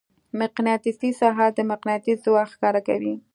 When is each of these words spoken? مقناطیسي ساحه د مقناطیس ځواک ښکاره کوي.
مقناطیسي 0.41 1.09
ساحه 1.21 1.47
د 1.57 1.59
مقناطیس 1.71 2.17
ځواک 2.25 2.47
ښکاره 2.53 2.81
کوي. 2.87 3.15